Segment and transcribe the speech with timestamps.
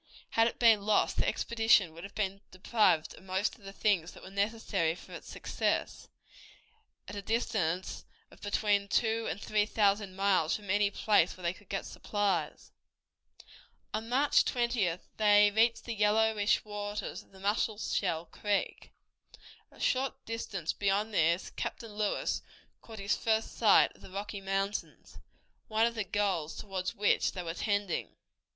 [0.31, 4.13] Had it been lost the expedition would have been deprived of most of the things
[4.13, 6.07] that were necessary for its success,
[7.07, 11.53] at a distance of between two and three thousand miles from any place where they
[11.53, 12.71] could get supplies.
[13.93, 18.71] On May 20th they reached the yellowish waters of the Musselshell River.
[19.69, 22.41] A short distance beyond this Captain Lewis
[22.81, 25.19] caught his first view of the Rocky Mountains,
[25.67, 28.15] one of the goals toward which they were tending.